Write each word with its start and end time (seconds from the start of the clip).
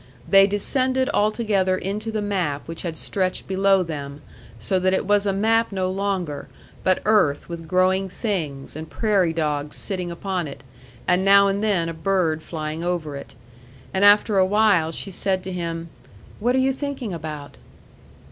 They 0.27 0.47
descended 0.47 1.11
altogether 1.13 1.77
into 1.77 2.11
the 2.11 2.23
map 2.23 2.67
which 2.67 2.81
had 2.81 2.97
stretched 2.97 3.47
below 3.47 3.83
them, 3.83 4.23
so 4.57 4.79
that 4.79 4.95
it 4.95 5.05
was 5.05 5.27
a 5.27 5.31
map 5.31 5.71
no 5.71 5.91
longer, 5.91 6.47
but 6.83 7.03
earth 7.05 7.47
with 7.47 7.67
growing 7.67 8.09
things, 8.09 8.75
and 8.75 8.89
prairie 8.89 9.31
dogs 9.31 9.75
sitting 9.75 10.09
upon 10.09 10.47
it, 10.47 10.63
and 11.07 11.23
now 11.23 11.47
and 11.47 11.61
then 11.63 11.87
a 11.87 11.93
bird 11.93 12.41
flying 12.41 12.83
over 12.83 13.15
it. 13.15 13.35
And 13.93 14.03
after 14.03 14.39
a 14.39 14.43
while 14.47 14.91
she 14.91 15.11
said 15.11 15.43
to 15.43 15.51
him, 15.51 15.89
"What 16.39 16.55
are 16.55 16.57
you 16.57 16.73
thinking 16.73 17.13
about?" 17.13 17.57